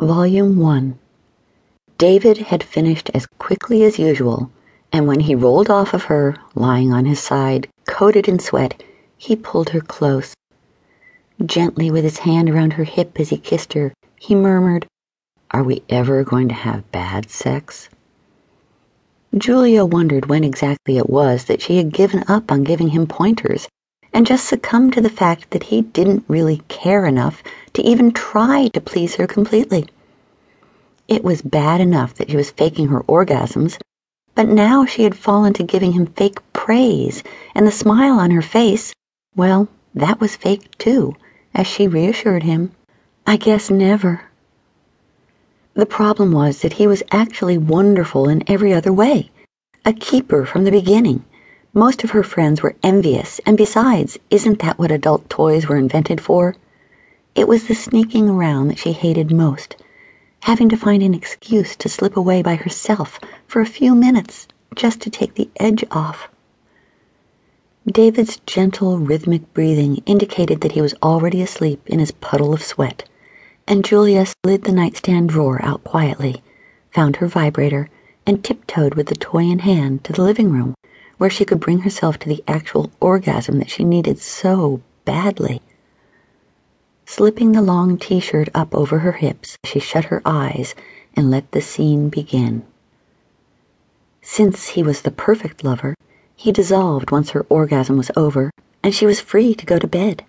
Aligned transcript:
Volume 0.00 0.58
1 0.58 0.98
David 1.96 2.36
had 2.36 2.62
finished 2.62 3.10
as 3.14 3.24
quickly 3.38 3.82
as 3.82 3.98
usual, 3.98 4.50
and 4.92 5.06
when 5.06 5.20
he 5.20 5.34
rolled 5.34 5.70
off 5.70 5.94
of 5.94 6.04
her, 6.04 6.36
lying 6.54 6.92
on 6.92 7.06
his 7.06 7.18
side, 7.18 7.66
coated 7.86 8.28
in 8.28 8.38
sweat, 8.38 8.82
he 9.16 9.34
pulled 9.34 9.70
her 9.70 9.80
close. 9.80 10.34
Gently, 11.42 11.90
with 11.90 12.04
his 12.04 12.18
hand 12.18 12.50
around 12.50 12.74
her 12.74 12.84
hip 12.84 13.18
as 13.18 13.30
he 13.30 13.38
kissed 13.38 13.72
her, 13.72 13.94
he 14.16 14.34
murmured, 14.34 14.86
Are 15.50 15.64
we 15.64 15.82
ever 15.88 16.22
going 16.24 16.48
to 16.48 16.54
have 16.54 16.92
bad 16.92 17.30
sex? 17.30 17.88
Julia 19.34 19.86
wondered 19.86 20.26
when 20.26 20.44
exactly 20.44 20.98
it 20.98 21.08
was 21.08 21.46
that 21.46 21.62
she 21.62 21.78
had 21.78 21.90
given 21.90 22.22
up 22.28 22.52
on 22.52 22.64
giving 22.64 22.88
him 22.88 23.06
pointers 23.06 23.66
and 24.12 24.26
just 24.26 24.46
succumbed 24.46 24.92
to 24.92 25.00
the 25.00 25.08
fact 25.08 25.50
that 25.52 25.64
he 25.64 25.80
didn't 25.80 26.24
really 26.28 26.62
care 26.68 27.06
enough 27.06 27.42
to 27.76 27.82
even 27.82 28.10
try 28.10 28.68
to 28.68 28.80
please 28.80 29.16
her 29.16 29.26
completely. 29.26 29.86
It 31.08 31.22
was 31.22 31.42
bad 31.42 31.78
enough 31.82 32.14
that 32.14 32.30
she 32.30 32.36
was 32.36 32.50
faking 32.50 32.88
her 32.88 33.02
orgasms, 33.02 33.78
but 34.34 34.48
now 34.48 34.86
she 34.86 35.02
had 35.02 35.14
fallen 35.14 35.52
to 35.52 35.62
giving 35.62 35.92
him 35.92 36.06
fake 36.06 36.38
praise, 36.54 37.22
and 37.54 37.66
the 37.66 37.70
smile 37.70 38.18
on 38.18 38.30
her 38.30 38.40
face, 38.40 38.94
well, 39.34 39.68
that 39.94 40.20
was 40.20 40.36
fake 40.36 40.76
too, 40.78 41.16
as 41.54 41.66
she 41.66 41.86
reassured 41.86 42.44
him. 42.44 42.72
I 43.26 43.36
guess 43.36 43.70
never. 43.70 44.22
The 45.74 45.84
problem 45.84 46.32
was 46.32 46.62
that 46.62 46.74
he 46.74 46.86
was 46.86 47.02
actually 47.12 47.58
wonderful 47.58 48.26
in 48.26 48.42
every 48.46 48.72
other 48.72 48.92
way, 48.92 49.30
a 49.84 49.92
keeper 49.92 50.46
from 50.46 50.64
the 50.64 50.70
beginning. 50.70 51.26
Most 51.74 52.04
of 52.04 52.12
her 52.12 52.22
friends 52.22 52.62
were 52.62 52.74
envious, 52.82 53.38
and 53.44 53.58
besides, 53.58 54.18
isn't 54.30 54.60
that 54.60 54.78
what 54.78 54.90
adult 54.90 55.28
toys 55.28 55.68
were 55.68 55.76
invented 55.76 56.22
for? 56.22 56.56
It 57.36 57.48
was 57.48 57.68
the 57.68 57.74
sneaking 57.74 58.30
around 58.30 58.68
that 58.68 58.78
she 58.78 58.92
hated 58.92 59.30
most, 59.30 59.76
having 60.44 60.70
to 60.70 60.76
find 60.76 61.02
an 61.02 61.12
excuse 61.12 61.76
to 61.76 61.86
slip 61.86 62.16
away 62.16 62.40
by 62.40 62.54
herself 62.54 63.20
for 63.46 63.60
a 63.60 63.66
few 63.66 63.94
minutes 63.94 64.48
just 64.74 65.02
to 65.02 65.10
take 65.10 65.34
the 65.34 65.50
edge 65.56 65.84
off. 65.90 66.30
David's 67.86 68.38
gentle, 68.46 68.98
rhythmic 68.98 69.52
breathing 69.52 70.02
indicated 70.06 70.62
that 70.62 70.72
he 70.72 70.80
was 70.80 70.94
already 71.02 71.42
asleep 71.42 71.82
in 71.84 71.98
his 71.98 72.10
puddle 72.10 72.54
of 72.54 72.62
sweat, 72.62 73.06
and 73.68 73.84
Julia 73.84 74.24
slid 74.24 74.64
the 74.64 74.72
nightstand 74.72 75.28
drawer 75.28 75.62
out 75.62 75.84
quietly, 75.84 76.42
found 76.90 77.16
her 77.16 77.26
vibrator, 77.26 77.90
and 78.26 78.42
tiptoed 78.42 78.94
with 78.94 79.08
the 79.08 79.14
toy 79.14 79.42
in 79.44 79.58
hand 79.58 80.04
to 80.04 80.14
the 80.14 80.22
living 80.22 80.50
room, 80.50 80.74
where 81.18 81.28
she 81.28 81.44
could 81.44 81.60
bring 81.60 81.80
herself 81.80 82.18
to 82.20 82.30
the 82.30 82.42
actual 82.48 82.90
orgasm 82.98 83.58
that 83.58 83.68
she 83.68 83.84
needed 83.84 84.18
so 84.18 84.80
badly. 85.04 85.60
Slipping 87.08 87.52
the 87.52 87.62
long 87.62 87.98
t 87.98 88.18
shirt 88.18 88.48
up 88.52 88.74
over 88.74 88.98
her 88.98 89.12
hips, 89.12 89.56
she 89.64 89.78
shut 89.78 90.06
her 90.06 90.20
eyes 90.26 90.74
and 91.14 91.30
let 91.30 91.52
the 91.52 91.60
scene 91.60 92.08
begin. 92.08 92.64
Since 94.20 94.70
he 94.70 94.82
was 94.82 95.02
the 95.02 95.12
perfect 95.12 95.62
lover, 95.62 95.94
he 96.34 96.50
dissolved 96.50 97.12
once 97.12 97.30
her 97.30 97.46
orgasm 97.48 97.96
was 97.96 98.10
over, 98.16 98.50
and 98.82 98.92
she 98.92 99.06
was 99.06 99.20
free 99.20 99.54
to 99.54 99.64
go 99.64 99.78
to 99.78 99.86
bed. 99.86 100.24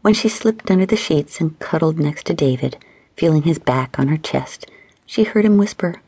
When 0.00 0.14
she 0.14 0.30
slipped 0.30 0.70
under 0.70 0.86
the 0.86 0.96
sheets 0.96 1.38
and 1.38 1.58
cuddled 1.58 1.98
next 1.98 2.24
to 2.26 2.34
David, 2.34 2.78
feeling 3.14 3.42
his 3.42 3.58
back 3.58 3.98
on 3.98 4.08
her 4.08 4.16
chest, 4.16 4.66
she 5.04 5.24
heard 5.24 5.44
him 5.44 5.58
whisper, 5.58 6.00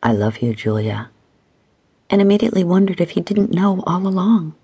I 0.00 0.12
love 0.12 0.38
you, 0.38 0.54
Julia, 0.54 1.10
and 2.08 2.22
immediately 2.22 2.62
wondered 2.62 3.00
if 3.00 3.10
he 3.10 3.20
didn't 3.20 3.50
know 3.50 3.82
all 3.84 4.06
along. 4.06 4.54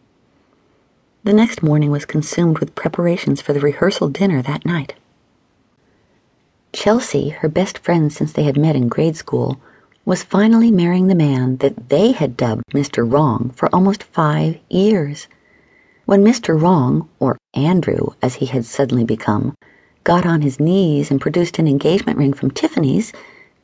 The 1.25 1.33
next 1.33 1.62
morning 1.62 1.91
was 1.91 2.05
consumed 2.05 2.58
with 2.58 2.75
preparations 2.75 3.41
for 3.41 3.55
the 3.55 3.61
rehearsal 3.61 4.11
dinner 4.11 4.42
that 4.42 4.67
night. 4.67 4.92
Chelsea, 6.75 7.31
her 7.31 7.48
best 7.48 7.78
friend 7.78 8.12
since 8.12 8.31
they 8.31 8.42
had 8.42 8.58
met 8.58 8.77
in 8.77 8.89
grade 8.89 9.16
school, 9.16 9.58
was 10.05 10.22
finally 10.22 10.70
marrying 10.70 11.06
the 11.06 11.14
man 11.14 11.56
that 11.58 11.89
they 11.89 12.12
had 12.12 12.36
dubbed 12.36 12.64
Mr. 12.75 13.11
Wrong 13.11 13.53
for 13.56 13.75
almost 13.75 14.03
five 14.03 14.59
years. 14.69 15.26
When 16.04 16.22
Mr. 16.22 16.60
Wrong, 16.60 17.09
or 17.19 17.38
Andrew 17.54 18.09
as 18.21 18.34
he 18.34 18.47
had 18.47 18.66
suddenly 18.66 19.04
become, 19.04 19.54
got 20.04 20.27
on 20.27 20.43
his 20.43 20.60
knees 20.60 21.10
and 21.10 21.22
produced 21.22 21.59
an 21.59 21.66
engagement 21.66 22.19
ring 22.19 22.34
from 22.34 22.50
Tiffany's, 22.50 23.15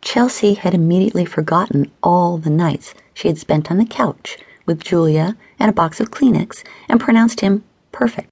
Chelsea 0.00 0.54
had 0.54 0.72
immediately 0.72 1.26
forgotten 1.26 1.92
all 2.02 2.38
the 2.38 2.48
nights 2.48 2.94
she 3.12 3.28
had 3.28 3.36
spent 3.36 3.70
on 3.70 3.76
the 3.76 3.84
couch 3.84 4.38
with 4.70 4.84
Julia 4.84 5.36
and 5.58 5.68
a 5.68 5.72
box 5.72 5.98
of 5.98 6.12
Kleenex 6.12 6.62
and 6.88 7.00
pronounced 7.00 7.40
him 7.40 7.64
perfect. 7.90 8.28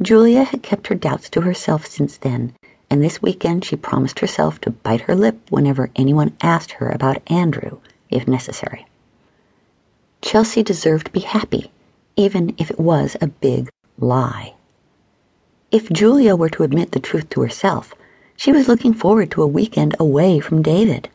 Julia 0.00 0.42
had 0.42 0.62
kept 0.62 0.86
her 0.86 0.94
doubts 0.94 1.28
to 1.30 1.42
herself 1.42 1.86
since 1.86 2.16
then, 2.16 2.54
and 2.88 3.04
this 3.04 3.20
weekend 3.20 3.62
she 3.62 3.76
promised 3.76 4.20
herself 4.20 4.58
to 4.62 4.70
bite 4.70 5.02
her 5.02 5.14
lip 5.14 5.38
whenever 5.50 5.90
anyone 5.94 6.34
asked 6.40 6.72
her 6.72 6.88
about 6.88 7.20
Andrew, 7.30 7.78
if 8.08 8.26
necessary. 8.26 8.86
Chelsea 10.22 10.62
deserved 10.62 11.08
to 11.08 11.12
be 11.12 11.20
happy, 11.20 11.70
even 12.16 12.54
if 12.56 12.70
it 12.70 12.80
was 12.80 13.14
a 13.20 13.26
big 13.26 13.68
lie. 13.98 14.54
If 15.70 15.92
Julia 15.92 16.36
were 16.36 16.48
to 16.48 16.62
admit 16.62 16.92
the 16.92 17.00
truth 17.00 17.28
to 17.30 17.42
herself, 17.42 17.92
she 18.34 18.50
was 18.50 18.66
looking 18.66 18.94
forward 18.94 19.30
to 19.32 19.42
a 19.42 19.46
weekend 19.46 19.94
away 20.00 20.40
from 20.40 20.62
David. 20.62 21.10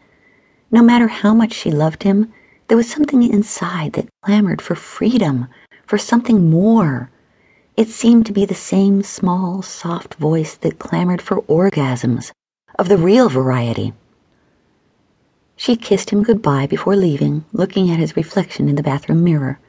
No 0.70 0.84
matter 0.84 1.08
how 1.08 1.34
much 1.34 1.54
she 1.54 1.72
loved 1.72 2.04
him, 2.04 2.32
there 2.68 2.78
was 2.78 2.90
something 2.90 3.24
inside 3.24 3.94
that 3.94 4.10
clamored 4.24 4.62
for 4.62 4.76
freedom, 4.76 5.48
for 5.86 5.98
something 5.98 6.50
more. 6.50 7.10
It 7.76 7.90
seemed 7.90 8.26
to 8.28 8.34
be 8.34 8.46
the 8.46 8.56
same 8.56 9.04
small, 9.04 9.62
soft 9.62 10.16
voice 10.16 10.56
that 10.56 10.80
clamored 10.80 11.22
for 11.22 11.42
orgasms, 11.44 12.32
of 12.80 12.88
the 12.88 12.98
real 12.98 13.30
variety. 13.30 13.94
She 15.56 15.76
kissed 15.76 16.10
him 16.10 16.24
goodbye 16.24 16.68
before 16.68 16.96
leaving, 16.96 17.46
looking 17.52 17.90
at 17.90 18.00
his 18.00 18.16
reflection 18.16 18.70
in 18.70 18.76
the 18.76 18.84
bathroom 18.84 19.24
mirror. 19.24 19.60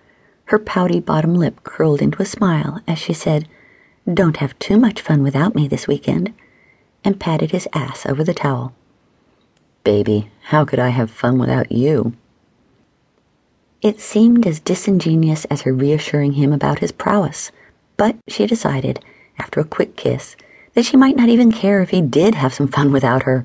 Her 0.46 0.58
pouty 0.58 1.00
bottom 1.00 1.34
lip 1.34 1.62
curled 1.62 2.02
into 2.02 2.22
a 2.22 2.26
smile 2.26 2.80
as 2.86 2.98
she 2.98 3.12
said, 3.12 3.48
Don't 4.12 4.38
have 4.38 4.58
too 4.58 4.78
much 4.78 5.00
fun 5.00 5.22
without 5.22 5.54
me 5.54 5.68
this 5.68 5.88
weekend, 5.88 6.34
and 7.04 7.20
patted 7.20 7.50
his 7.50 7.68
ass 7.72 8.06
over 8.06 8.24
the 8.24 8.34
towel. 8.34 8.74
Baby, 9.82 10.30
how 10.44 10.64
could 10.64 10.78
I 10.78 10.88
have 10.88 11.10
fun 11.10 11.38
without 11.38 11.70
you? 11.70 12.14
It 13.84 14.00
seemed 14.00 14.46
as 14.46 14.60
disingenuous 14.60 15.44
as 15.50 15.60
her 15.60 15.74
reassuring 15.74 16.32
him 16.32 16.54
about 16.54 16.78
his 16.78 16.90
prowess, 16.90 17.52
but 17.98 18.16
she 18.28 18.46
decided, 18.46 18.98
after 19.38 19.60
a 19.60 19.64
quick 19.64 19.94
kiss, 19.94 20.36
that 20.72 20.86
she 20.86 20.96
might 20.96 21.16
not 21.16 21.28
even 21.28 21.52
care 21.52 21.82
if 21.82 21.90
he 21.90 22.00
did 22.00 22.34
have 22.34 22.54
some 22.54 22.66
fun 22.66 22.92
without 22.92 23.24
her. 23.24 23.44